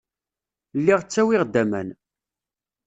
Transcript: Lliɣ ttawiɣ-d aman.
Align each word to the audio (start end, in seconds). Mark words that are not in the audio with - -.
Lliɣ 0.77 0.99
ttawiɣ-d 1.01 1.53
aman. 1.61 1.89